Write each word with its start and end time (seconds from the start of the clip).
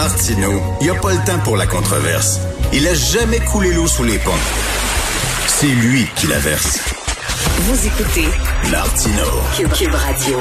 Martineau, 0.00 0.62
il 0.80 0.84
n'y 0.84 0.90
a 0.90 0.98
pas 0.98 1.12
le 1.12 1.22
temps 1.26 1.38
pour 1.44 1.58
la 1.58 1.66
controverse. 1.66 2.40
Il 2.72 2.88
a 2.88 2.94
jamais 2.94 3.38
coulé 3.38 3.70
l'eau 3.74 3.86
sous 3.86 4.02
les 4.02 4.16
ponts. 4.16 4.30
C'est 5.46 5.66
lui 5.66 6.06
qui 6.16 6.26
la 6.26 6.38
verse. 6.38 6.80
Vous 7.58 7.86
écoutez 7.86 8.24
Martino. 8.72 9.24
Cube 9.76 9.92
Radio. 9.92 10.38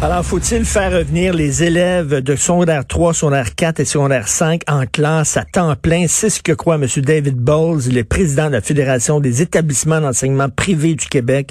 Alors, 0.00 0.24
faut-il 0.24 0.64
faire 0.64 0.90
revenir 0.90 1.34
les 1.34 1.62
élèves 1.62 2.22
de 2.22 2.34
secondaire 2.34 2.86
3, 2.86 3.12
secondaire 3.12 3.54
4 3.54 3.80
et 3.80 3.84
secondaire 3.84 4.26
5 4.26 4.62
en 4.68 4.86
classe 4.86 5.36
à 5.36 5.44
temps 5.44 5.76
plein? 5.76 6.06
C'est 6.08 6.30
ce 6.30 6.42
que 6.42 6.52
croit 6.52 6.76
M. 6.76 6.86
David 7.02 7.36
Bowles, 7.36 7.82
le 7.92 8.04
président 8.04 8.46
de 8.46 8.52
la 8.52 8.62
Fédération 8.62 9.20
des 9.20 9.42
établissements 9.42 10.00
d'enseignement 10.00 10.48
privé 10.48 10.94
du 10.94 11.08
Québec 11.08 11.50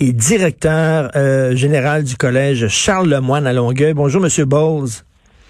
et 0.00 0.12
directeur 0.12 1.10
euh, 1.16 1.56
général 1.56 2.04
du 2.04 2.16
collège 2.16 2.68
Charles 2.68 3.08
Lemoine 3.08 3.46
à 3.46 3.54
Longueuil. 3.54 3.94
Bonjour, 3.94 4.22
M. 4.22 4.44
Bowles. 4.44 4.90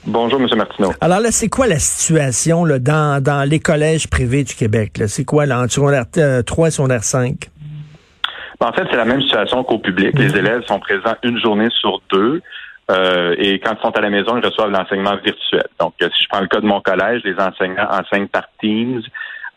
Bonjour, 0.07 0.41
M. 0.41 0.49
Martineau. 0.57 0.93
Alors 1.01 1.21
là, 1.21 1.31
c'est 1.31 1.49
quoi 1.49 1.67
la 1.67 1.79
situation 1.79 2.65
là, 2.65 2.79
dans, 2.79 3.23
dans 3.23 3.49
les 3.49 3.61
collèges 3.61 4.09
privés 4.09 4.45
du 4.45 4.55
Québec? 4.55 4.93
C'est 5.07 5.25
quoi 5.25 5.45
là, 5.47 5.61
en 5.61 5.69
secondaire 5.69 6.05
euh, 6.17 6.43
3 6.43 6.69
et 6.69 6.71
secondaire 6.71 7.05
5? 7.05 7.37
Ben, 8.61 8.69
En 8.69 8.73
fait, 8.73 8.85
c'est 8.91 8.97
la 8.97 9.05
même 9.05 9.21
situation 9.23 9.63
qu'au 9.63 9.79
public. 9.79 10.19
Les 10.19 10.37
élèves 10.37 10.63
sont 10.67 10.79
présents 10.81 11.15
une 11.23 11.39
journée 11.41 11.69
sur 11.81 12.01
deux. 12.11 12.41
euh, 12.91 13.35
et 13.39 13.61
quand 13.61 13.75
ils 13.79 13.83
sont 13.83 13.91
à 13.97 14.01
la 14.01 14.11
maison, 14.11 14.39
ils 14.39 14.45
reçoivent 14.45 14.71
l'enseignement 14.71 15.17
virtuel. 15.23 15.67
Donc, 15.79 15.95
euh, 16.03 16.09
si 16.17 16.23
je 16.25 16.29
prends 16.31 16.41
le 16.41 16.49
cas 16.49 16.61
de 16.61 16.67
mon 16.67 16.81
collège, 16.81 17.21
les 17.25 17.35
enseignants 17.39 17.89
enseignent 17.91 18.29
par 18.29 18.45
Teams. 18.61 19.03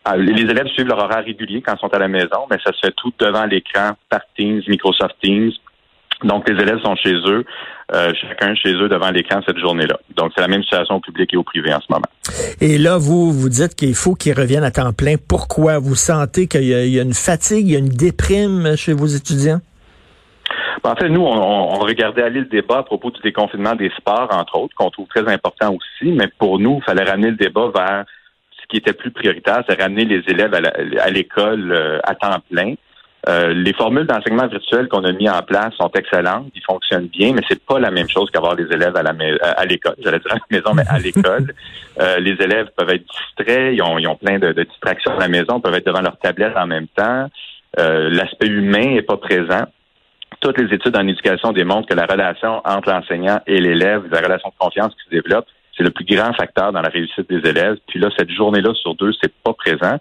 Euh, 0.06 0.16
les 0.16 0.42
élèves 0.42 0.66
suivent 0.68 0.88
leur 0.88 0.98
horaire 1.02 1.24
régulier 1.24 1.62
quand 1.62 1.74
ils 1.74 1.80
sont 1.80 1.94
à 1.94 1.98
la 1.98 2.08
maison, 2.08 2.46
mais 2.50 2.58
ça 2.62 2.70
se 2.72 2.78
fait 2.84 2.92
tout 2.96 3.12
devant 3.18 3.46
l'écran 3.46 3.92
par 4.10 4.20
Teams, 4.36 4.60
Microsoft 4.68 5.14
Teams. 5.22 5.50
Donc, 6.24 6.48
les 6.48 6.60
élèves 6.60 6.78
sont 6.82 6.96
chez 6.96 7.12
eux, 7.14 7.44
euh, 7.94 8.12
chacun 8.20 8.54
chez 8.54 8.72
eux 8.72 8.88
devant 8.88 9.10
l'écran 9.10 9.40
cette 9.46 9.58
journée-là. 9.58 9.98
Donc, 10.16 10.32
c'est 10.34 10.40
la 10.40 10.48
même 10.48 10.62
situation 10.62 10.96
au 10.96 11.00
public 11.00 11.32
et 11.32 11.36
au 11.36 11.42
privé 11.42 11.72
en 11.72 11.80
ce 11.80 11.86
moment. 11.90 12.06
Et 12.60 12.78
là, 12.78 12.96
vous 12.98 13.30
vous 13.32 13.48
dites 13.48 13.74
qu'il 13.74 13.94
faut 13.94 14.14
qu'ils 14.14 14.32
reviennent 14.38 14.64
à 14.64 14.70
temps 14.70 14.92
plein. 14.92 15.16
Pourquoi? 15.28 15.78
Vous 15.78 15.94
sentez 15.94 16.46
qu'il 16.48 16.64
y, 16.64 16.74
a- 16.74 16.84
il 16.84 16.92
y 16.92 16.98
a 16.98 17.02
une 17.02 17.14
fatigue, 17.14 17.66
il 17.68 17.72
y 17.72 17.76
a 17.76 17.78
une 17.78 17.88
déprime 17.90 18.74
chez 18.76 18.94
vos 18.94 19.06
étudiants? 19.06 19.60
Ben, 20.82 20.92
En 20.92 20.96
fait, 20.96 21.08
nous, 21.08 21.20
on, 21.22 21.74
on 21.74 21.78
regardait 21.78 22.22
aller 22.22 22.40
le 22.40 22.46
débat 22.46 22.78
à 22.78 22.82
propos 22.82 23.10
du 23.10 23.20
déconfinement 23.20 23.74
des 23.74 23.90
sports, 23.98 24.28
entre 24.32 24.58
autres, 24.58 24.74
qu'on 24.76 24.90
trouve 24.90 25.06
très 25.08 25.26
important 25.32 25.74
aussi, 25.74 26.10
mais 26.12 26.28
pour 26.38 26.58
nous, 26.58 26.78
il 26.80 26.84
fallait 26.84 27.04
ramener 27.04 27.30
le 27.30 27.36
débat 27.36 27.70
vers 27.74 28.04
ce 28.60 28.66
qui 28.68 28.78
était 28.78 28.94
plus 28.94 29.10
prioritaire, 29.10 29.62
c'est 29.68 29.80
ramener 29.80 30.06
les 30.06 30.22
élèves 30.26 30.54
à 30.54 31.10
l'école 31.10 31.70
euh, 31.70 31.98
à 32.04 32.14
temps 32.14 32.38
plein. 32.50 32.74
Euh, 33.28 33.54
les 33.54 33.72
formules 33.72 34.06
d'enseignement 34.06 34.46
virtuel 34.46 34.88
qu'on 34.88 35.02
a 35.04 35.12
mis 35.12 35.28
en 35.30 35.40
place 35.40 35.72
sont 35.74 35.90
excellentes, 35.96 36.48
ils 36.54 36.62
fonctionnent 36.62 37.06
bien, 37.06 37.32
mais 37.32 37.40
c'est 37.48 37.64
pas 37.64 37.78
la 37.78 37.90
même 37.90 38.08
chose 38.08 38.28
qu'avoir 38.30 38.54
les 38.54 38.64
élèves 38.64 38.94
à 38.96 39.02
la 39.02 39.12
mais- 39.14 39.40
à 39.40 39.64
l'école. 39.64 39.94
J'allais 39.98 40.18
dire 40.18 40.32
à 40.32 40.36
la 40.36 40.56
maison, 40.58 40.74
mais 40.74 40.84
à 40.88 40.98
l'école. 40.98 41.46
Euh, 42.00 42.18
les 42.18 42.32
élèves 42.32 42.66
peuvent 42.76 42.90
être 42.90 43.04
distraits, 43.06 43.72
ils 43.72 43.80
ont, 43.80 43.96
ils 43.98 44.08
ont 44.08 44.16
plein 44.16 44.40
de, 44.40 44.50
de 44.52 44.64
distractions 44.64 45.12
à 45.16 45.20
la 45.20 45.28
maison, 45.28 45.60
peuvent 45.60 45.74
être 45.74 45.86
devant 45.86 46.00
leur 46.00 46.18
tablette 46.18 46.56
en 46.56 46.66
même 46.66 46.88
temps. 46.88 47.30
Euh, 47.78 48.10
L'aspect 48.10 48.48
humain 48.48 48.96
est 48.96 49.02
pas 49.02 49.16
présent 49.16 49.62
toutes 50.40 50.58
les 50.58 50.74
études 50.74 50.96
en 50.96 51.06
éducation 51.06 51.52
démontrent 51.52 51.88
que 51.88 51.94
la 51.94 52.06
relation 52.06 52.60
entre 52.64 52.90
l'enseignant 52.90 53.40
et 53.46 53.60
l'élève, 53.60 54.02
la 54.10 54.20
relation 54.20 54.48
de 54.50 54.54
confiance 54.58 54.92
qui 54.94 55.04
se 55.04 55.10
développe, 55.10 55.46
c'est 55.76 55.84
le 55.84 55.90
plus 55.90 56.04
grand 56.04 56.32
facteur 56.34 56.72
dans 56.72 56.82
la 56.82 56.88
réussite 56.88 57.28
des 57.30 57.48
élèves. 57.48 57.76
Puis 57.88 57.98
là, 57.98 58.08
cette 58.18 58.30
journée-là 58.30 58.74
sur 58.74 58.94
deux, 58.96 59.12
c'est 59.22 59.32
pas 59.42 59.52
présent. 59.54 59.98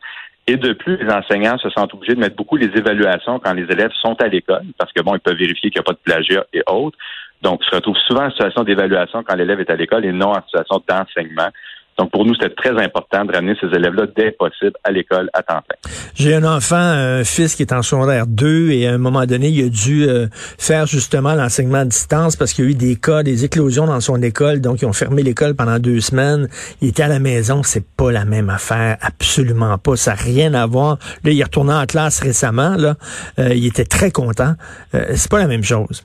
Et 0.48 0.58
de 0.58 0.74
plus, 0.74 0.98
les 0.98 1.10
enseignants 1.10 1.58
se 1.58 1.70
sentent 1.70 1.94
obligés 1.94 2.16
de 2.16 2.20
mettre 2.20 2.36
beaucoup 2.36 2.58
les 2.58 2.68
évaluations 2.76 3.40
quand 3.40 3.54
les 3.54 3.64
élèves 3.64 3.92
sont 4.02 4.22
à 4.22 4.28
l'école, 4.28 4.66
parce 4.78 4.92
que 4.92 5.02
bon, 5.02 5.16
ils 5.16 5.22
peuvent 5.22 5.38
vérifier 5.38 5.70
qu'il 5.70 5.80
n'y 5.80 5.84
a 5.84 5.84
pas 5.84 5.94
de 5.94 6.04
plagiat 6.04 6.46
et 6.52 6.62
autres. 6.68 6.98
Donc, 7.42 7.62
ils 7.64 7.70
se 7.70 7.76
retrouvent 7.76 7.98
souvent 8.08 8.26
en 8.26 8.32
situation 8.32 8.64
d'évaluation 8.64 9.24
quand 9.24 9.36
l'élève 9.36 9.60
est 9.60 9.70
à 9.70 9.76
l'école 9.76 10.06
et 10.06 10.12
non 10.12 10.32
en 10.32 10.42
situation 10.44 10.82
d'enseignement. 10.88 11.50
Donc, 11.98 12.12
pour 12.12 12.26
nous, 12.26 12.34
c'était 12.34 12.54
très 12.54 12.72
important 12.84 13.26
de 13.26 13.32
ramener 13.32 13.56
ces 13.60 13.68
élèves-là 13.68 14.08
dès 14.16 14.32
possible 14.32 14.74
à 14.84 14.92
l'école 14.92 15.30
à 15.34 15.44
temps 15.44 15.62
plein. 15.68 15.92
J'ai 16.16 16.36
un 16.36 16.44
enfant, 16.44 16.76
un 16.76 17.24
fils 17.24 17.56
qui 17.56 17.64
est 17.64 17.74
en 17.74 17.82
secondaire 17.82 18.28
2 18.28 18.72
et 18.72 18.88
à 18.88 18.94
un 18.94 18.98
moment 18.98 19.26
donné, 19.26 19.50
il 19.50 19.66
a 19.66 19.70
dû 19.70 20.08
euh, 20.08 20.28
faire 20.58 20.86
justement 20.88 21.34
l'enseignement 21.36 21.80
à 21.80 21.86
distance 21.86 22.36
parce 22.36 22.54
qu'il 22.54 22.66
y 22.66 22.68
a 22.68 22.72
eu 22.72 22.76
des 22.76 22.96
cas, 22.96 23.24
des 23.24 23.46
éclosions 23.46 23.86
dans 23.86 24.00
son 24.00 24.22
école. 24.22 24.62
Donc, 24.62 24.82
ils 24.82 24.86
ont 24.86 24.94
fermé 24.94 25.24
l'école 25.24 25.56
pendant 25.56 25.80
deux 25.80 26.00
semaines. 26.00 26.48
Il 26.82 26.90
était 26.90 27.04
à 27.04 27.08
la 27.08 27.20
maison. 27.20 27.62
C'est 27.64 27.86
pas 27.86 28.12
la 28.12 28.26
même 28.26 28.50
affaire. 28.50 28.98
Absolument 29.02 29.78
pas. 29.78 29.96
Ça 29.96 30.12
n'a 30.12 30.22
rien 30.22 30.54
à 30.54 30.66
voir. 30.66 30.98
Là, 31.24 31.32
il 31.32 31.40
est 31.40 31.44
retourné 31.44 31.74
en 31.74 31.86
classe 31.86 32.20
récemment. 32.22 32.76
Là, 32.76 32.96
Euh, 33.40 33.54
il 33.54 33.66
était 33.66 33.86
très 33.86 34.12
content. 34.12 34.54
Euh, 34.96 35.06
c'est 35.16 35.30
pas 35.30 35.40
la 35.40 35.48
même 35.48 35.64
chose. 35.64 36.04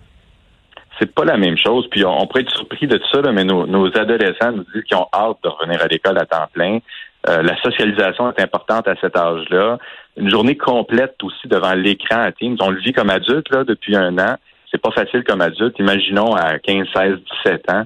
C'est 0.99 1.13
pas 1.15 1.25
la 1.25 1.37
même 1.37 1.57
chose. 1.57 1.87
Puis 1.91 2.05
on, 2.05 2.23
on 2.23 2.27
pourrait 2.27 2.43
être 2.43 2.55
surpris 2.55 2.87
de 2.87 3.01
ça, 3.11 3.21
là, 3.21 3.33
mais 3.33 3.45
nos, 3.45 3.67
nos 3.67 3.87
adolescents 3.97 4.53
nous 4.53 4.65
disent 4.75 4.85
qu'ils 4.85 4.97
ont 4.97 5.09
hâte 5.13 5.39
de 5.43 5.49
revenir 5.49 5.83
à 5.83 5.87
l'école 5.87 6.19
à 6.19 6.27
temps 6.27 6.47
plein. 6.53 6.79
Euh, 7.29 7.43
la 7.43 7.57
socialisation 7.61 8.31
est 8.31 8.41
importante 8.41 8.87
à 8.89 8.95
cet 9.01 9.17
âge-là. 9.17 9.79
Une 10.17 10.31
journée 10.31 10.57
complète 10.57 11.17
aussi 11.23 11.49
devant 11.49 11.75
l'écran 11.75 12.23
à 12.23 12.33
Teams. 12.33 12.57
On 12.61 12.71
le 12.71 12.81
vit 12.81 12.93
comme 12.93 13.11
adulte 13.11 13.51
là, 13.51 13.65
depuis 13.65 13.97
un 13.97 14.17
an. 14.19 14.37
C'est 14.71 14.81
pas 14.81 14.91
facile 14.91 15.25
comme 15.25 15.41
adulte. 15.41 15.79
Imaginons 15.79 16.35
à 16.35 16.59
15, 16.59 16.87
16, 16.95 17.19
17 17.45 17.71
ans 17.71 17.85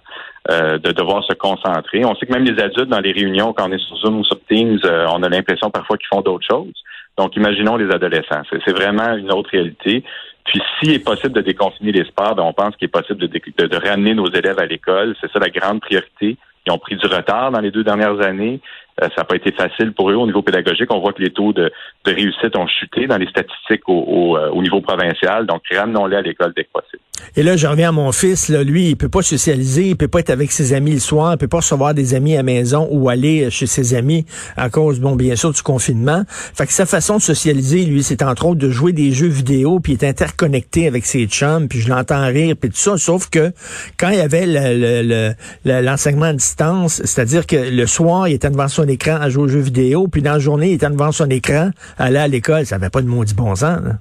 euh, 0.50 0.78
de 0.78 0.92
devoir 0.92 1.24
se 1.24 1.32
concentrer. 1.34 2.04
On 2.04 2.14
sait 2.16 2.26
que 2.26 2.32
même 2.32 2.44
les 2.44 2.60
adultes 2.62 2.88
dans 2.88 3.00
les 3.00 3.12
réunions, 3.12 3.52
quand 3.52 3.68
on 3.68 3.72
est 3.72 3.78
sur 3.78 3.96
Zoom 3.98 4.18
ou 4.18 4.24
sur 4.24 4.38
Teams, 4.48 4.78
euh, 4.84 5.06
on 5.10 5.22
a 5.22 5.28
l'impression 5.28 5.70
parfois 5.70 5.96
qu'ils 5.96 6.08
font 6.12 6.20
d'autres 6.20 6.46
choses. 6.48 6.74
Donc, 7.16 7.36
imaginons 7.36 7.76
les 7.76 7.92
adolescents. 7.92 8.42
C'est 8.50 8.72
vraiment 8.72 9.14
une 9.16 9.32
autre 9.32 9.50
réalité. 9.50 10.02
Puis, 10.44 10.60
s'il 10.78 10.92
est 10.92 11.04
possible 11.04 11.34
de 11.34 11.40
déconfiner 11.40 11.92
les 11.92 12.04
sports, 12.04 12.34
ben, 12.34 12.42
on 12.42 12.52
pense 12.52 12.76
qu'il 12.76 12.86
est 12.86 12.88
possible 12.88 13.20
de, 13.20 13.66
de 13.66 13.76
ramener 13.76 14.14
nos 14.14 14.30
élèves 14.30 14.58
à 14.58 14.66
l'école. 14.66 15.14
C'est 15.20 15.30
ça 15.30 15.38
la 15.38 15.50
grande 15.50 15.80
priorité. 15.80 16.36
Ils 16.66 16.72
ont 16.72 16.78
pris 16.78 16.96
du 16.96 17.06
retard 17.06 17.50
dans 17.50 17.60
les 17.60 17.70
deux 17.70 17.84
dernières 17.84 18.20
années. 18.20 18.60
Euh, 19.00 19.06
ça 19.16 19.22
n'a 19.22 19.24
pas 19.24 19.36
été 19.36 19.52
facile 19.52 19.92
pour 19.92 20.10
eux 20.10 20.14
au 20.14 20.26
niveau 20.26 20.42
pédagogique. 20.42 20.88
On 20.90 21.00
voit 21.00 21.12
que 21.14 21.22
les 21.22 21.30
taux 21.30 21.52
de, 21.54 21.70
de 22.04 22.12
réussite 22.12 22.54
ont 22.56 22.66
chuté 22.66 23.06
dans 23.06 23.16
les 23.16 23.26
statistiques 23.28 23.88
au, 23.88 23.94
au, 23.94 24.36
euh, 24.36 24.50
au 24.50 24.60
niveau 24.62 24.80
provincial. 24.82 25.46
Donc, 25.46 25.62
ramenons-les 25.74 26.16
à 26.16 26.20
l'école 26.22 26.52
dès 26.54 26.64
que 26.64 26.70
possible. 26.72 27.00
Et 27.36 27.42
là, 27.42 27.56
je 27.56 27.66
reviens 27.66 27.88
à 27.88 27.92
mon 27.92 28.12
fils. 28.12 28.48
Là, 28.50 28.62
lui, 28.64 28.90
il 28.90 28.96
peut 28.96 29.08
pas 29.08 29.22
socialiser, 29.22 29.88
il 29.90 29.96
peut 29.96 30.08
pas 30.08 30.20
être 30.20 30.30
avec 30.30 30.52
ses 30.52 30.74
amis 30.74 30.92
le 30.92 30.98
soir, 30.98 31.32
il 31.32 31.38
peut 31.38 31.48
pas 31.48 31.58
recevoir 31.58 31.94
des 31.94 32.14
amis 32.14 32.34
à 32.34 32.38
la 32.38 32.42
maison 32.42 32.86
ou 32.90 33.08
aller 33.08 33.48
chez 33.50 33.66
ses 33.66 33.94
amis 33.94 34.26
à 34.56 34.68
cause, 34.68 35.00
bon, 35.00 35.16
bien 35.16 35.36
sûr, 35.36 35.52
du 35.52 35.62
confinement. 35.62 36.24
Fait 36.28 36.66
que 36.66 36.72
sa 36.72 36.84
façon 36.84 37.16
de 37.16 37.22
socialiser, 37.22 37.84
lui, 37.84 38.02
c'est 38.02 38.22
entre 38.22 38.46
autres 38.46 38.60
de 38.60 38.68
jouer 38.70 38.92
des 38.92 39.12
jeux 39.12 39.28
vidéo, 39.28 39.80
puis 39.80 39.92
est 39.94 40.04
interconnecté 40.04 40.86
avec 40.86 41.06
ses 41.06 41.26
chums, 41.26 41.68
puis 41.68 41.80
je 41.80 41.88
l'entends 41.88 42.26
rire, 42.26 42.56
puis 42.60 42.68
tout 42.70 42.76
ça. 42.76 42.98
Sauf 42.98 43.30
que 43.30 43.52
quand 43.98 44.10
il 44.10 44.16
y 44.18 44.20
avait 44.20 44.46
le- 44.46 44.78
le- 44.78 45.02
le- 45.02 45.34
le- 45.64 45.80
l'enseignement 45.80 46.26
à 46.26 46.32
distance, 46.32 47.00
c'est-à-dire 47.04 47.46
que 47.46 47.56
le 47.56 47.86
soir, 47.86 48.28
il 48.28 48.34
était 48.34 48.50
devant 48.50 48.68
son 48.68 48.81
écran 48.88 49.16
à 49.20 49.28
jouer 49.28 49.44
aux 49.44 49.48
jeux 49.48 49.60
vidéo, 49.60 50.08
puis 50.08 50.22
dans 50.22 50.32
la 50.34 50.38
journée, 50.38 50.70
il 50.70 50.74
était 50.74 50.88
devant 50.90 51.12
son 51.12 51.28
écran 51.30 51.70
aller 51.98 52.18
à 52.18 52.28
l'école. 52.28 52.66
Ça 52.66 52.76
avait 52.76 52.90
pas 52.90 53.02
de 53.02 53.06
maudit 53.08 53.34
bon 53.34 53.54
sens. 53.54 53.80
là. 53.82 53.92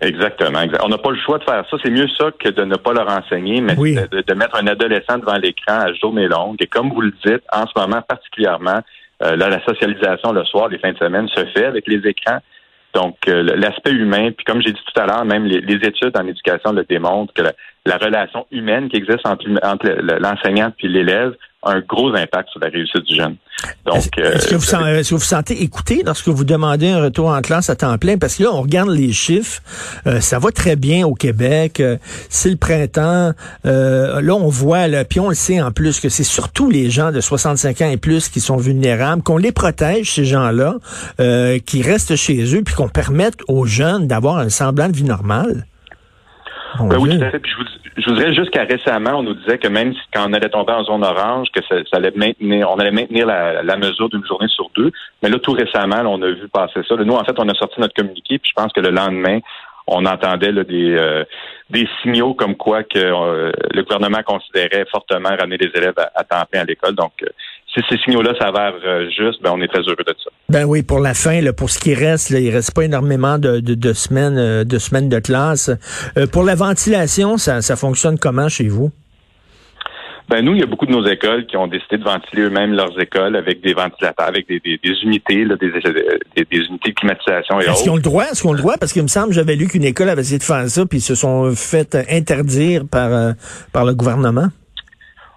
Exactement. 0.00 0.60
exact. 0.62 0.80
On 0.84 0.88
n'a 0.88 0.98
pas 0.98 1.10
le 1.10 1.18
choix 1.18 1.38
de 1.38 1.44
faire 1.44 1.64
ça. 1.70 1.76
C'est 1.84 1.90
mieux 1.90 2.08
ça 2.18 2.30
que 2.38 2.48
de 2.48 2.64
ne 2.64 2.74
pas 2.76 2.92
leur 2.92 3.08
enseigner, 3.08 3.60
mais 3.60 3.74
Oui. 3.78 3.94
de, 3.94 4.20
de 4.26 4.34
mettre 4.34 4.56
un 4.56 4.66
adolescent 4.66 5.18
devant 5.18 5.36
l'écran 5.36 5.78
à 5.80 5.92
journée 5.94 6.26
longue. 6.26 6.56
Et 6.60 6.66
comme 6.66 6.90
vous 6.92 7.02
le 7.02 7.12
dites, 7.24 7.42
en 7.52 7.66
ce 7.66 7.72
moment 7.76 8.02
particulièrement, 8.02 8.80
euh, 9.22 9.36
là, 9.36 9.48
la 9.48 9.64
socialisation 9.64 10.32
le 10.32 10.44
soir, 10.44 10.68
les 10.68 10.78
fins 10.78 10.92
de 10.92 10.98
semaine, 10.98 11.28
se 11.28 11.44
fait 11.54 11.66
avec 11.66 11.86
les 11.86 11.98
écrans. 12.08 12.38
Donc, 12.94 13.16
euh, 13.28 13.42
l'aspect 13.56 13.92
humain, 13.92 14.32
puis 14.36 14.44
comme 14.44 14.60
j'ai 14.60 14.72
dit 14.72 14.80
tout 14.92 15.00
à 15.00 15.06
l'heure, 15.06 15.24
même 15.24 15.44
les, 15.44 15.60
les 15.60 15.76
études 15.86 16.16
en 16.18 16.26
éducation 16.26 16.72
le 16.72 16.82
démontrent 16.84 17.32
que 17.32 17.42
la, 17.42 17.52
la 17.86 17.96
relation 17.96 18.44
humaine 18.50 18.88
qui 18.88 18.96
existe 18.96 19.24
entre, 19.24 19.46
entre 19.62 19.86
le- 19.86 20.18
l'enseignant 20.18 20.72
puis 20.76 20.88
l'élève 20.88 21.32
un 21.64 21.80
gros 21.80 22.14
impact 22.14 22.48
sur 22.50 22.60
la 22.60 22.68
réussite 22.68 23.02
du 23.06 23.14
jeune. 23.16 23.36
Donc, 23.86 24.18
Est-ce 24.18 24.46
euh, 24.46 24.50
que, 24.50 24.54
vous 24.56 24.64
sen- 24.64 24.84
est-ce 24.86 25.10
que 25.10 25.14
vous 25.14 25.20
sentez 25.20 25.62
écouté 25.62 26.02
lorsque 26.04 26.26
vous 26.28 26.42
demandez 26.44 26.88
un 26.88 27.00
retour 27.00 27.28
en 27.28 27.40
classe 27.40 27.70
à 27.70 27.76
temps 27.76 27.96
plein? 27.98 28.18
Parce 28.18 28.34
que 28.36 28.42
là, 28.42 28.50
on 28.52 28.62
regarde 28.62 28.90
les 28.90 29.12
chiffres, 29.12 29.62
euh, 30.08 30.20
ça 30.20 30.40
va 30.40 30.50
très 30.50 30.74
bien 30.74 31.06
au 31.06 31.14
Québec, 31.14 31.78
euh, 31.78 31.96
c'est 32.28 32.50
le 32.50 32.56
printemps. 32.56 33.32
euh, 33.66 34.20
là, 34.20 34.34
on 34.34 34.48
voit, 34.48 34.88
là, 34.88 35.04
puis 35.04 35.20
on 35.20 35.28
le 35.28 35.36
sait 35.36 35.60
en 35.60 35.70
plus, 35.70 36.00
que 36.00 36.08
c'est 36.08 36.24
surtout 36.24 36.68
les 36.70 36.90
gens 36.90 37.12
de 37.12 37.20
65 37.20 37.80
ans 37.82 37.90
et 37.90 37.96
plus 37.96 38.28
qui 38.28 38.40
sont 38.40 38.56
vulnérables, 38.56 39.22
qu'on 39.22 39.36
les 39.38 39.52
protège, 39.52 40.12
ces 40.12 40.24
gens-là, 40.24 40.74
euh, 41.20 41.60
qui 41.64 41.82
restent 41.82 42.16
chez 42.16 42.56
eux, 42.56 42.62
puis 42.64 42.74
qu'on 42.74 42.88
permette 42.88 43.38
aux 43.46 43.64
jeunes 43.66 44.08
d'avoir 44.08 44.38
un 44.38 44.48
semblant 44.48 44.88
de 44.88 44.96
vie 44.96 45.04
normale. 45.04 45.66
Ben 46.80 46.98
oui, 46.98 47.18
tout 47.18 47.24
à 47.24 47.30
fait. 47.30 47.38
Puis 47.38 47.52
je, 47.52 47.56
vous, 47.56 47.68
je 47.96 48.10
vous 48.10 48.16
dirais 48.16 48.34
jusqu'à 48.34 48.64
récemment, 48.64 49.18
on 49.18 49.22
nous 49.22 49.34
disait 49.34 49.58
que 49.58 49.68
même 49.68 49.94
quand 50.12 50.28
on 50.28 50.32
allait 50.32 50.48
tomber 50.48 50.72
en 50.72 50.84
zone 50.84 51.04
orange, 51.04 51.48
que 51.54 51.62
ça, 51.68 51.76
ça 51.90 51.96
allait 51.96 52.12
maintenir, 52.14 52.70
on 52.70 52.78
allait 52.78 52.90
maintenir 52.90 53.26
la, 53.26 53.62
la 53.62 53.76
mesure 53.76 54.08
d'une 54.08 54.24
journée 54.26 54.48
sur 54.48 54.70
deux. 54.74 54.90
Mais 55.22 55.28
là, 55.28 55.38
tout 55.38 55.52
récemment, 55.52 56.02
là, 56.02 56.08
on 56.08 56.20
a 56.22 56.30
vu 56.30 56.48
passer 56.48 56.80
ça. 56.88 56.94
Là, 56.96 57.04
nous, 57.04 57.14
en 57.14 57.24
fait, 57.24 57.38
on 57.38 57.48
a 57.48 57.54
sorti 57.54 57.80
notre 57.80 57.94
communiqué, 57.94 58.38
puis 58.38 58.52
je 58.54 58.60
pense 58.60 58.72
que 58.72 58.80
le 58.80 58.90
lendemain, 58.90 59.40
on 59.86 60.06
entendait 60.06 60.52
là, 60.52 60.64
des, 60.64 60.94
euh, 60.96 61.24
des 61.70 61.88
signaux 62.02 62.34
comme 62.34 62.56
quoi 62.56 62.82
que 62.82 62.98
euh, 62.98 63.52
le 63.72 63.82
gouvernement 63.82 64.22
considérait 64.24 64.86
fortement 64.90 65.30
ramener 65.30 65.58
les 65.58 65.70
élèves 65.74 65.94
à, 66.14 66.24
temps 66.24 66.44
plein 66.50 66.60
à 66.60 66.64
l'école. 66.64 66.94
Donc, 66.94 67.12
euh, 67.22 67.28
si 67.74 67.80
ces 67.88 67.96
signaux-là 67.98 68.34
s'avèrent 68.38 68.74
juste, 69.10 69.42
ben, 69.42 69.52
on 69.54 69.60
est 69.60 69.68
très 69.68 69.82
heureux 69.82 69.96
de 70.06 70.14
ça. 70.22 70.30
Ben 70.48 70.64
oui, 70.64 70.82
pour 70.82 71.00
la 71.00 71.14
fin, 71.14 71.40
là, 71.40 71.52
pour 71.52 71.70
ce 71.70 71.78
qui 71.78 71.94
reste, 71.94 72.30
là, 72.30 72.38
il 72.38 72.50
reste 72.50 72.74
pas 72.74 72.82
énormément 72.82 73.38
de, 73.38 73.60
de, 73.60 73.74
de 73.74 73.92
semaines, 73.92 74.64
de 74.64 74.78
semaines 74.78 75.08
de 75.08 75.18
classe. 75.18 75.70
pour 76.32 76.42
la 76.42 76.54
ventilation, 76.54 77.38
ça, 77.38 77.62
ça 77.62 77.76
fonctionne 77.76 78.18
comment 78.18 78.48
chez 78.48 78.68
vous? 78.68 78.90
Ben 80.32 80.42
nous, 80.42 80.54
il 80.54 80.60
y 80.60 80.62
a 80.62 80.66
beaucoup 80.66 80.86
de 80.86 80.92
nos 80.92 81.06
écoles 81.06 81.44
qui 81.46 81.58
ont 81.58 81.66
décidé 81.66 81.98
de 81.98 82.04
ventiler 82.04 82.42
eux-mêmes 82.44 82.72
leurs 82.72 82.98
écoles 82.98 83.36
avec 83.36 83.60
des 83.60 83.74
ventilateurs, 83.74 84.26
avec 84.26 84.48
des, 84.48 84.60
des, 84.60 84.78
unités, 85.02 85.44
là, 85.44 85.56
des, 85.56 85.70
des, 85.70 86.58
unités 86.58 86.90
de 86.90 86.94
climatisation 86.94 87.60
et 87.60 87.64
Est-ce 87.64 87.82
qu'ils 87.82 87.90
ont 87.90 87.96
le 87.96 88.02
droit? 88.02 88.24
Est-ce 88.24 88.40
qu'ils 88.40 88.48
ont 88.50 88.54
le 88.54 88.58
droit? 88.58 88.78
Parce 88.78 88.94
qu'il 88.94 89.02
me 89.02 89.08
semble, 89.08 89.34
j'avais 89.34 89.56
lu 89.56 89.66
qu'une 89.66 89.84
école 89.84 90.08
avait 90.08 90.22
essayé 90.22 90.38
de 90.38 90.42
faire 90.44 90.66
ça, 90.68 90.86
puis 90.86 90.98
ils 90.98 91.02
se 91.02 91.14
sont 91.14 91.54
fait 91.54 91.98
interdire 92.10 92.84
par, 92.90 93.12
euh, 93.12 93.32
par 93.74 93.84
le 93.84 93.94
gouvernement. 93.94 94.46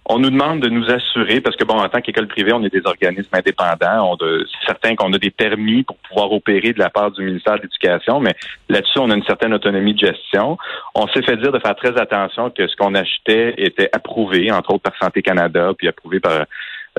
On 0.08 0.20
nous 0.20 0.30
demande 0.30 0.60
de 0.60 0.70
nous 0.70 0.88
assurer, 0.92 1.42
parce 1.42 1.56
que 1.56 1.64
bon, 1.64 1.80
en 1.80 1.90
tant 1.90 2.00
qu'école 2.00 2.28
privée, 2.28 2.54
on 2.54 2.64
est 2.64 2.72
des 2.72 2.86
organismes 2.86 3.34
indépendants. 3.34 4.12
On 4.12 4.18
c'est 4.20 4.66
certain 4.68 4.96
qu'on 4.96 5.12
a 5.14 5.18
des 5.18 5.32
permis 5.32 5.82
pour 5.82 5.98
pouvoir 5.98 6.32
opérer 6.32 6.74
de 6.74 6.80
la 6.80 6.92
part 6.92 7.10
du 7.10 7.24
ministère 7.24 7.58
de 7.58 7.64
l'Éducation, 7.64 8.20
mais 8.20 8.36
là-dessus, 8.70 9.00
on 9.00 9.10
a 9.10 9.16
une 9.16 9.24
certaine 9.24 9.54
autonomie 9.54 9.96
de 9.96 10.06
gestion. 10.06 10.60
On 10.94 11.08
s'est 11.08 11.24
fait 11.24 11.38
dire 11.38 11.52
de 11.52 11.58
faire 11.58 11.76
très 11.76 12.00
attention 12.00 12.52
que 12.52 12.68
ce 12.68 12.76
qu'on 12.76 12.94
achetait 12.94 13.56
était 13.58 13.90
approuvé, 13.94 14.52
entre 14.52 14.76
autres 14.76 14.84
par 14.84 14.98
Santé 15.02 15.24
Canada, 15.24 15.72
puis 15.76 15.88
approuvé 15.88 16.20
par 16.20 16.46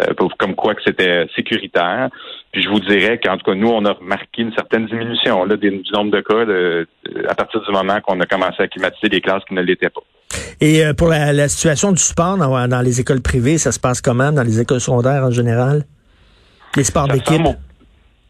euh, 0.01 0.27
comme 0.39 0.57
quoi 0.57 0.75
que 0.75 0.83
c'était 0.85 1.29
sécuritaire. 1.37 2.09
Puis 2.51 2.63
je 2.63 2.69
vous 2.69 2.81
dirais 2.81 3.21
qu'en 3.23 3.37
tout 3.37 3.45
cas, 3.45 3.55
nous, 3.55 3.69
on 3.69 3.85
a 3.85 3.93
remarqué 3.93 4.43
une 4.43 4.53
certaine 4.53 4.87
diminution 4.87 5.45
là, 5.45 5.57
du 5.57 5.83
nombre 5.93 6.11
de 6.11 6.21
cas 6.21 7.31
à 7.31 7.35
partir 7.37 7.61
du 7.61 7.71
moment 7.71 8.01
qu'on 8.01 8.21
a 8.21 8.27
commencé 8.27 8.65
à 8.65 8.67
climatiser 8.67 9.09
des 9.09 9.21
classes 9.21 9.45
qui 9.45 9.55
ne 9.55 9.63
l'étaient 9.63 9.91
pas. 9.91 10.03
Et 10.61 10.85
euh, 10.85 10.95
pour 10.95 11.09
la, 11.09 11.49
situation 11.49 11.93
du 11.93 12.03
sport 12.03 12.37
dans, 12.37 12.81
les 12.81 13.01
écoles 13.01 13.21
privées, 13.21 13.59
ça 13.59 13.73
se 13.73 13.81
passe 13.81 14.01
comment 14.01 14.33
dans 14.33 14.43
les 14.43 14.61
écoles 14.61 14.81
secondaires 14.81 15.25
en 15.25 15.31
général? 15.31 15.85
Les 16.77 16.85
sports 16.85 17.09
d'équipe? 17.09 17.43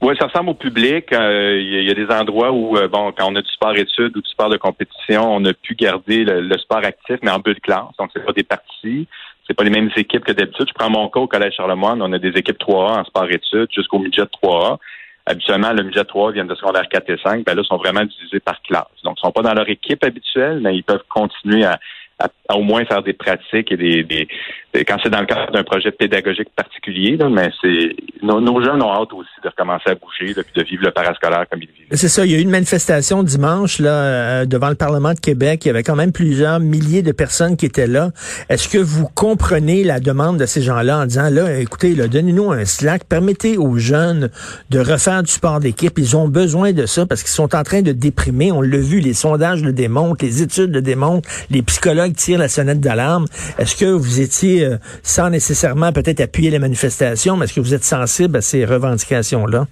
Oui, 0.03 0.15
ça 0.19 0.27
ressemble 0.27 0.51
au 0.51 0.55
public. 0.55 1.11
Euh, 1.13 1.59
il 1.59 1.85
y, 1.85 1.91
a 1.91 1.95
des 1.95 2.07
endroits 2.13 2.53
où, 2.53 2.77
euh, 2.77 2.87
bon, 2.87 3.13
quand 3.17 3.33
on 3.33 3.35
a 3.35 3.41
du 3.41 3.51
sport 3.51 3.75
études 3.77 4.15
ou 4.17 4.21
du 4.21 4.29
sport 4.29 4.51
de 4.51 4.59
compétition, 4.59 5.35
on 5.35 5.45
a 5.47 5.55
pu 5.55 5.75
garder 5.75 6.25
le, 6.25 6.59
sport 6.59 6.85
actif, 6.85 7.17
mais 7.23 7.31
en 7.31 7.39
but 7.39 7.55
de 7.55 7.61
classe. 7.61 7.97
Donc, 7.99 8.11
c'est 8.15 8.25
pas 8.25 8.33
des 8.33 8.43
parties. 8.43 9.09
C'est 9.47 9.55
pas 9.55 9.65
les 9.65 9.71
mêmes 9.71 9.91
équipes 9.97 10.25
que 10.25 10.33
d'habitude. 10.33 10.67
Je 10.69 10.75
prends 10.75 10.91
mon 10.91 11.09
cas 11.09 11.21
au 11.21 11.27
Collège 11.27 11.55
Charlemagne. 11.57 12.01
On 12.03 12.13
a 12.13 12.19
des 12.19 12.37
équipes 12.37 12.59
3A 12.59 13.01
en 13.01 13.05
sport 13.05 13.31
études 13.31 13.69
jusqu'au 13.75 13.99
midget 13.99 14.25
3A. 14.43 14.77
Habituellement, 15.25 15.73
le 15.73 15.83
midget 15.83 16.05
3 16.05 16.33
vient 16.33 16.45
de 16.45 16.55
secondaire 16.55 16.89
4 16.89 17.11
et 17.11 17.19
5. 17.23 17.45
Ben 17.45 17.55
là, 17.55 17.63
ils 17.65 17.67
sont 17.67 17.79
vraiment 17.79 18.05
divisés 18.05 18.41
par 18.41 18.61
classe. 18.63 18.85
Donc, 19.03 19.17
ils 19.19 19.27
sont 19.27 19.33
pas 19.33 19.43
dans 19.43 19.55
leur 19.55 19.69
équipe 19.69 20.05
habituelle, 20.05 20.61
mais 20.61 20.77
ils 20.77 20.85
peuvent 20.85 21.05
continuer 21.09 21.65
à, 21.65 21.79
à, 22.19 22.57
au 22.57 22.63
moins 22.63 22.85
faire 22.85 23.03
des 23.03 23.13
pratiques 23.13 23.73
et 23.73 23.77
des, 23.77 24.03
des, 24.03 24.29
quand 24.85 24.97
c'est 25.03 25.11
dans 25.11 25.21
le 25.21 25.27
cadre 25.27 25.53
d'un 25.53 25.65
projet 25.65 25.91
pédagogique 25.91 26.49
particulier, 26.55 27.17
là, 27.17 27.29
mais 27.29 27.51
c'est 27.61 27.95
nos, 28.23 28.41
nos, 28.41 28.63
jeunes 28.63 28.83
ont 28.83 28.93
hâte 28.93 29.13
aussi 29.13 29.31
de 29.43 29.49
recommencer 29.49 29.91
à 29.91 29.95
bouger, 29.95 30.35
de, 30.35 30.45
de 30.55 30.63
vivre 30.63 30.85
le 30.85 30.91
parascolaire 30.91 31.47
comme 31.51 31.63
ils 31.63 31.69
vivent. 31.69 31.86
C'est 31.93 32.09
ça, 32.09 32.27
il 32.27 32.33
y 32.33 32.35
a 32.35 32.39
eu 32.39 32.41
une 32.41 32.51
manifestation 32.51 33.23
dimanche 33.23 33.79
là 33.79 33.91
euh, 33.91 34.45
devant 34.45 34.71
le 34.71 34.75
Parlement 34.75 35.15
de 35.15 35.21
Québec. 35.21 35.65
Il 35.65 35.69
y 35.69 35.71
avait 35.71 35.85
quand 35.85 35.95
même 35.95 36.11
plusieurs 36.11 36.59
milliers 36.59 37.03
de 37.03 37.13
personnes 37.13 37.57
qui 37.57 37.65
étaient 37.65 37.87
là. 37.87 38.11
Est-ce 38.49 38.69
que 38.69 38.79
vous 38.79 39.07
comprenez 39.07 39.85
la 39.85 40.01
demande 40.01 40.37
de 40.37 40.47
ces 40.47 40.63
gens-là 40.63 40.99
en 40.99 41.07
disant 41.07 41.31
là, 41.31 41.61
écoutez, 41.61 41.95
donnez-nous 41.95 42.51
un 42.51 42.65
slack, 42.65 43.05
permettez 43.05 43.57
aux 43.57 43.79
jeunes 43.79 44.31
de 44.71 44.81
refaire 44.81 45.23
du 45.23 45.31
sport 45.31 45.61
d'équipe. 45.61 45.97
Ils 45.97 46.17
ont 46.17 46.27
besoin 46.27 46.73
de 46.73 46.87
ça 46.87 47.07
parce 47.07 47.23
qu'ils 47.23 47.31
sont 47.31 47.55
en 47.55 47.63
train 47.63 47.83
de 47.83 47.93
déprimer. 47.93 48.51
On 48.51 48.63
l'a 48.63 48.79
vu, 48.79 48.99
les 48.99 49.15
sondages 49.15 49.63
le 49.63 49.73
démontrent, 49.73 50.25
les 50.25 50.43
études 50.43 50.75
le 50.75 50.83
démontrent, 50.83 51.29
les 51.51 51.63
psychologues 51.63 52.17
tire 52.17 52.41
la 52.41 52.49
sonnette 52.49 52.81
d'alarme. 52.81 53.27
Est-ce 53.61 53.77
que 53.77 53.85
vous 53.85 54.21
étiez, 54.21 54.65
euh, 54.65 54.79
sans 55.05 55.31
nécessairement 55.31 55.93
peut-être 55.93 56.21
appuyer 56.21 56.51
les 56.51 56.59
manifestations, 56.59 57.37
mais 57.37 57.45
est-ce 57.45 57.55
que 57.55 57.61
vous 57.61 57.75
êtes 57.75 57.85
sensible 57.85 58.39
à 58.39 58.41
ces 58.41 58.65
revendications-là? 58.65 59.69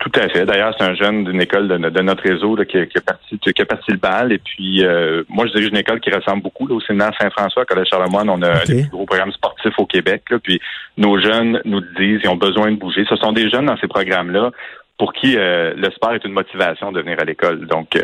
Tout 0.00 0.12
à 0.14 0.28
fait. 0.28 0.44
D'ailleurs, 0.44 0.74
c'est 0.78 0.84
un 0.84 0.94
jeune 0.94 1.24
d'une 1.24 1.40
école 1.40 1.66
de, 1.66 2.02
notre 2.02 2.22
réseau 2.22 2.56
qui, 2.64 2.78
a, 2.78 3.00
parti, 3.04 3.38
qui 3.38 3.62
a 3.62 3.66
parti 3.66 3.90
le 3.90 3.96
bal. 3.96 4.32
Et 4.32 4.38
puis, 4.38 4.84
euh, 4.84 5.24
moi, 5.28 5.46
je 5.46 5.52
dirige 5.52 5.68
une 5.68 5.76
école 5.76 6.00
qui 6.00 6.10
ressemble 6.10 6.42
beaucoup 6.42 6.68
là, 6.68 6.76
au 6.76 6.80
séminaire 6.80 7.10
Saint-François, 7.20 7.64
Collège 7.64 7.88
Charlemagne. 7.90 8.28
On 8.30 8.40
a 8.42 8.60
un 8.60 8.64
des 8.64 8.82
plus 8.82 8.90
gros 8.90 9.06
programmes 9.06 9.32
sportifs 9.32 9.76
au 9.76 9.86
Québec. 9.86 10.22
puis, 10.42 10.60
nos 10.96 11.20
jeunes 11.20 11.60
nous 11.64 11.80
le 11.80 11.88
disent, 11.98 12.20
ils 12.22 12.28
ont 12.28 12.36
besoin 12.36 12.70
de 12.70 12.76
bouger. 12.76 13.04
Ce 13.08 13.16
sont 13.16 13.32
des 13.32 13.50
jeunes 13.50 13.66
dans 13.66 13.76
ces 13.78 13.88
programmes-là 13.88 14.52
pour 14.98 15.12
qui 15.12 15.36
euh, 15.36 15.72
le 15.76 15.90
sport 15.92 16.12
est 16.12 16.24
une 16.24 16.32
motivation 16.32 16.92
de 16.92 17.00
venir 17.00 17.18
à 17.20 17.24
l'école. 17.24 17.66
Donc, 17.66 17.94
euh, 17.96 18.02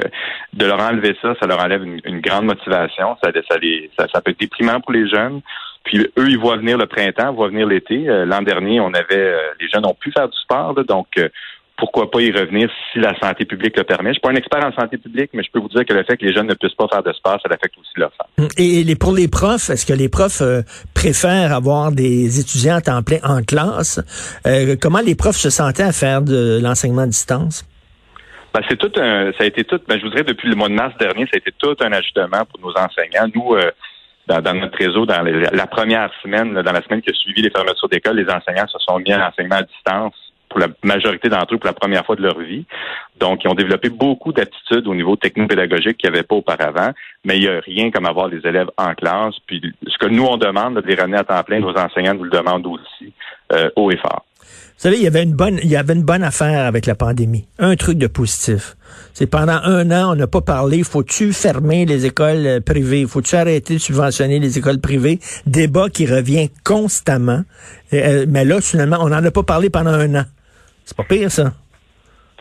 de 0.53 0.65
leur 0.65 0.81
enlever 0.81 1.17
ça, 1.21 1.35
ça 1.41 1.47
leur 1.47 1.63
enlève 1.63 1.83
une, 1.83 2.21
grande 2.21 2.47
motivation. 2.47 3.17
Ça, 3.23 3.31
ça, 3.33 3.57
ça, 3.99 4.07
ça, 4.13 4.21
peut 4.21 4.31
être 4.31 4.41
déprimant 4.41 4.81
pour 4.81 4.93
les 4.93 5.09
jeunes. 5.09 5.41
Puis 5.83 5.99
eux, 5.99 6.29
ils 6.29 6.39
voient 6.39 6.57
venir 6.57 6.79
le 6.79 6.87
printemps, 6.87 7.33
voient 7.33 7.49
venir 7.49 7.67
l'été. 7.67 8.09
Euh, 8.09 8.25
l'an 8.25 8.43
dernier, 8.43 8.81
on 8.81 8.95
avait 8.95 9.37
les 9.61 9.69
jeunes 9.69 9.85
ont 9.85 9.95
pu 9.95 10.13
faire 10.13 10.29
du 10.29 10.39
sport, 10.39 10.75
donc 10.85 11.09
pourquoi 11.77 12.11
pas 12.11 12.21
y 12.21 12.31
revenir 12.31 12.71
si 12.93 13.01
la 13.01 13.19
santé 13.19 13.45
publique 13.45 13.77
le 13.77 13.85
permet. 13.85 14.11
Je 14.11 14.15
suis 14.15 14.21
pas 14.21 14.31
un 14.31 14.37
expert 14.37 14.65
en 14.65 14.73
santé 14.73 14.97
publique, 14.97 15.31
mais 15.35 15.43
je 15.43 15.51
peux 15.51 15.59
vous 15.59 15.69
dire 15.69 15.85
que 15.85 15.93
le 15.93 16.05
fait 16.05 16.17
que 16.17 16.25
les 16.25 16.33
jeunes 16.33 16.47
ne 16.47 16.55
puissent 16.55 16.75
pas 16.75 16.87
faire 16.89 17.03
de 17.03 17.13
sport, 17.13 17.39
ça 17.43 17.53
affecte 17.53 17.77
aussi 17.79 17.91
leur 17.97 18.13
santé. 18.17 18.49
Et 18.57 18.85
les, 18.85 18.95
pour 18.95 19.13
les 19.13 19.27
profs, 19.27 19.71
est-ce 19.71 19.85
que 19.85 19.93
les 19.93 20.09
profs 20.09 20.41
euh, 20.41 20.63
préfèrent 20.95 21.53
avoir 21.53 21.91
des 21.91 22.39
étudiants 22.39 22.79
en 22.87 23.03
plein 23.03 23.19
en 23.25 23.43
classe? 23.43 24.01
Euh, 24.47 24.77
comment 24.81 25.01
les 25.01 25.17
profs 25.17 25.37
se 25.37 25.51
sentaient 25.51 25.83
à 25.83 25.93
faire 25.93 26.23
de 26.23 26.61
l'enseignement 26.63 27.03
à 27.03 27.07
distance? 27.07 27.67
Ben, 28.55 28.61
c'est 28.69 28.77
tout 28.77 28.93
un, 29.01 29.33
ça 29.33 29.43
a 29.43 29.47
été 29.47 29.65
tout, 29.65 29.81
ben, 29.89 29.99
je 29.99 30.05
vous 30.05 30.11
dirais 30.11 30.23
depuis 30.23 30.49
le 30.49 30.55
mois 30.55 30.69
de 30.69 30.75
mars 30.75 30.95
dernier, 31.01 31.25
ça 31.25 31.33
a 31.35 31.39
été 31.39 31.51
tout 31.59 31.75
un 31.81 31.93
ajustement 31.93 32.45
pour 32.45 32.61
nos 32.61 32.73
enseignants. 32.79 33.27
Nous, 33.35 33.57
euh, 33.57 33.73
dans, 34.29 34.55
notre 34.55 34.79
réseau, 34.79 35.07
dans 35.07 35.23
la 35.23 35.67
première 35.67 36.11
semaine, 36.23 36.55
dans 36.55 36.73
la 36.73 36.83
semaine 36.83 37.03
qui 37.03 37.11
a 37.11 37.15
suivi 37.15 37.43
les 37.43 37.51
fermetures 37.51 37.89
d'école, 37.89 38.17
les 38.17 38.31
enseignants 38.33 38.69
se 38.69 38.79
sont 38.79 38.99
mis 39.01 39.13
à 39.13 39.19
l'enseignement 39.19 39.57
à 39.57 39.63
distance 39.63 40.15
pour 40.55 40.61
la 40.61 40.69
majorité 40.85 41.29
d'entre 41.29 41.55
eux 41.55 41.59
pour 41.59 41.67
la 41.67 41.73
première 41.73 42.07
fois 42.07 42.15
de 42.15 42.23
leur 42.23 42.39
vie. 42.39 42.65
Donc, 43.19 43.43
ils 43.43 43.49
ont 43.49 43.55
développé 43.55 43.89
beaucoup 43.89 44.33
d'aptitudes 44.33 44.87
au 44.87 44.95
niveau 44.95 45.17
techno-pédagogique 45.17 45.97
qu'il 45.97 46.09
n'y 46.11 46.17
avait 46.17 46.23
pas 46.25 46.37
auparavant, 46.37 46.93
mais 47.25 47.39
il 47.39 47.41
n'y 47.41 47.49
a 47.49 47.59
rien 47.59 47.91
comme 47.91 48.07
avoir 48.07 48.29
les 48.29 48.39
élèves 48.47 48.71
en 48.77 48.95
classe. 48.95 49.35
Puis, 49.47 49.61
ce 49.85 49.99
que 49.99 50.07
nous, 50.07 50.25
on 50.25 50.37
demande 50.37 50.77
de 50.77 50.87
les 50.87 50.95
ramener 50.95 51.19
à 51.19 51.25
temps 51.25 51.43
plein, 51.43 51.59
nos 51.59 51.77
enseignants 51.77 52.15
nous 52.15 52.23
le 52.23 52.31
demandent 52.31 52.67
aussi 52.69 53.13
euh, 53.53 53.69
haut 53.75 53.91
et 53.91 53.97
fort. 53.97 54.25
Vous 54.77 54.91
savez, 54.91 54.97
il 54.97 55.03
y 55.03 55.07
avait 55.07 55.23
une 55.23 55.35
bonne, 55.35 55.59
il 55.63 55.71
y 55.71 55.77
avait 55.77 55.95
une 55.95 56.03
bonne 56.03 56.25
affaire 56.25 56.67
avec 56.67 56.87
la 56.87 56.95
pandémie. 56.95 57.47
Un 57.59 57.77
truc 57.77 57.97
de 57.97 58.07
positif. 58.07 58.77
C'est 59.13 59.27
pendant 59.27 59.61
un 59.63 59.91
an, 59.91 60.13
on 60.13 60.17
n'a 60.17 60.27
pas 60.27 60.41
parlé. 60.41 60.83
Faut-tu 60.83 61.33
fermer 61.33 61.87
les 61.87 62.07
écoles 62.07 62.47
euh, 62.47 62.61
privées? 62.61 63.07
Faut-tu 63.07 63.37
arrêter 63.37 63.75
de 63.75 63.79
subventionner 63.79 64.41
les 64.41 64.59
écoles 64.59 64.81
privées? 64.81 65.21
Débat 65.47 65.89
qui 65.89 66.07
revient 66.07 66.51
constamment. 66.65 67.43
Euh, 67.93 68.27
mais 68.29 68.45
là, 68.45 68.61
finalement, 68.61 68.99
on 69.01 69.09
n'en 69.09 69.25
a 69.25 69.31
pas 69.31 69.45
parlé 69.45 69.71
pendant 69.71 69.93
un 69.93 70.15
an. 70.17 70.25
C'est 70.85 70.97
pas 70.97 71.05
pire, 71.05 71.31
ça. 71.31 71.55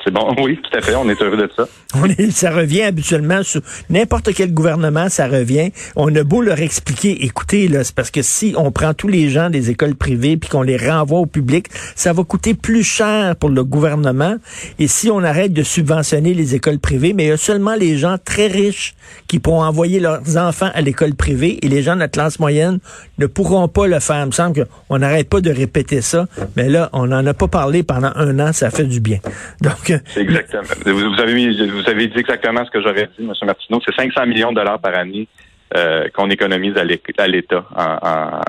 C'est 0.03 0.11
bon, 0.11 0.35
oui, 0.41 0.59
tout 0.61 0.77
à 0.77 0.81
fait. 0.81 0.95
On 0.95 1.07
est 1.09 1.21
heureux 1.21 1.37
de 1.37 1.49
ça. 1.55 1.67
ça 2.31 2.51
revient 2.51 2.83
habituellement 2.83 3.43
sur 3.43 3.61
n'importe 3.89 4.33
quel 4.33 4.53
gouvernement, 4.53 5.09
ça 5.09 5.27
revient. 5.27 5.71
On 5.95 6.13
a 6.15 6.23
beau 6.23 6.41
leur 6.41 6.59
expliquer, 6.59 7.23
écoutez, 7.25 7.67
là, 7.67 7.83
c'est 7.83 7.95
parce 7.95 8.11
que 8.11 8.21
si 8.21 8.53
on 8.57 8.71
prend 8.71 8.93
tous 8.93 9.07
les 9.07 9.29
gens 9.29 9.49
des 9.49 9.69
écoles 9.69 9.95
privées 9.95 10.37
puis 10.37 10.49
qu'on 10.49 10.61
les 10.61 10.77
renvoie 10.77 11.19
au 11.19 11.25
public, 11.25 11.67
ça 11.95 12.13
va 12.13 12.23
coûter 12.23 12.53
plus 12.53 12.83
cher 12.83 13.35
pour 13.35 13.49
le 13.49 13.63
gouvernement. 13.63 14.35
Et 14.79 14.87
si 14.87 15.09
on 15.09 15.23
arrête 15.23 15.53
de 15.53 15.63
subventionner 15.63 16.33
les 16.33 16.55
écoles 16.55 16.79
privées, 16.79 17.13
mais 17.13 17.25
il 17.25 17.29
y 17.29 17.31
a 17.31 17.37
seulement 17.37 17.75
les 17.75 17.97
gens 17.97 18.17
très 18.23 18.47
riches 18.47 18.95
qui 19.27 19.39
pourront 19.39 19.63
envoyer 19.63 19.99
leurs 19.99 20.37
enfants 20.37 20.69
à 20.73 20.81
l'école 20.81 21.13
privée 21.13 21.59
et 21.61 21.69
les 21.69 21.81
gens 21.81 21.95
de 21.95 21.99
la 21.99 22.07
classe 22.07 22.39
moyenne 22.39 22.79
ne 23.19 23.25
pourront 23.27 23.67
pas 23.67 23.87
le 23.87 23.99
faire. 23.99 24.23
Il 24.23 24.27
me 24.27 24.31
semble 24.31 24.65
qu'on 24.89 24.99
n'arrête 24.99 25.29
pas 25.29 25.41
de 25.41 25.51
répéter 25.51 26.01
ça, 26.01 26.27
mais 26.55 26.69
là, 26.69 26.89
on 26.93 27.07
n'en 27.07 27.25
a 27.25 27.33
pas 27.33 27.47
parlé 27.47 27.83
pendant 27.83 28.11
un 28.15 28.39
an, 28.39 28.53
ça 28.53 28.69
fait 28.69 28.85
du 28.85 28.99
bien. 28.99 29.19
Donc, 29.61 29.92
Exactement. 30.15 30.63
Vous, 30.85 31.21
avez 31.21 31.67
vous 31.67 31.89
avez 31.89 32.07
dit 32.07 32.19
exactement 32.19 32.65
ce 32.65 32.71
que 32.71 32.81
j'aurais 32.81 33.09
dit, 33.17 33.25
M. 33.25 33.33
Martineau. 33.43 33.81
C'est 33.85 33.95
500 33.95 34.25
millions 34.27 34.51
de 34.51 34.55
dollars 34.55 34.79
par 34.79 34.95
année 34.95 35.27
euh, 35.75 36.07
qu'on 36.13 36.29
économise 36.29 36.77
à 36.77 36.83
l'État 36.83 37.65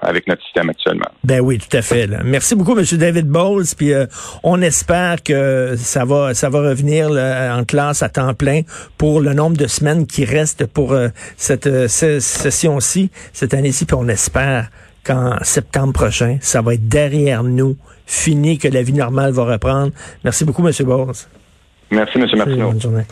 avec 0.03 0.27
notre 0.27 0.43
système 0.43 0.69
actuellement. 0.69 1.09
Ben 1.23 1.41
oui, 1.41 1.57
tout 1.57 1.75
à 1.75 1.81
fait. 1.81 2.07
Merci 2.23 2.55
beaucoup, 2.55 2.79
M. 2.79 2.85
David 2.99 3.29
Bowles. 3.29 3.65
Puis 3.79 3.95
euh, 3.95 4.05
on 4.43 4.61
espère 4.61 5.23
que 5.23 5.75
ça 5.77 6.05
va, 6.05 6.35
ça 6.35 6.51
va 6.51 6.61
revenir 6.61 7.09
en 7.09 7.65
classe 7.65 8.03
à 8.03 8.11
temps 8.11 8.35
plein 8.35 8.61
pour 8.99 9.23
le 9.23 9.33
nombre 9.33 9.57
de 9.57 9.67
semaines 9.67 10.07
qui 10.07 10.27
restent 10.27 10.67
pour 10.67 10.93
euh, 10.93 11.09
cette 11.39 11.89
session-ci, 11.89 13.11
cette 13.33 13.55
année-ci. 13.55 13.87
Puis 13.87 13.97
on 13.99 14.09
espère 14.09 14.69
qu'en 15.05 15.37
septembre 15.43 15.93
prochain, 15.93 16.39
ça 16.41 16.63
va 16.63 16.75
être 16.75 16.89
derrière 16.89 17.43
nous, 17.45 17.77
fini, 18.07 18.59
que 18.59 18.69
la 18.69 18.83
vie 18.83 18.93
normale 18.93 19.33
va 19.33 19.45
reprendre. 19.45 19.93
Merci 20.25 20.45
beaucoup, 20.45 20.67
M. 20.67 20.73
Bowles. 20.81 21.15
Merci, 21.91 22.19
M. 22.19 22.27
Martineau. 22.37 22.71
Bonne 22.71 22.81
journée. 22.81 23.05